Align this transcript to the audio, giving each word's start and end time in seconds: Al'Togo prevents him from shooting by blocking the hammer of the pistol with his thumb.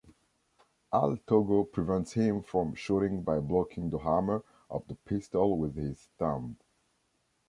Al'Togo 0.91 1.63
prevents 1.71 2.13
him 2.13 2.41
from 2.41 2.73
shooting 2.73 3.21
by 3.21 3.37
blocking 3.39 3.91
the 3.91 3.99
hammer 3.99 4.43
of 4.67 4.87
the 4.87 4.95
pistol 4.95 5.55
with 5.59 5.75
his 5.75 6.07
thumb. 6.17 6.57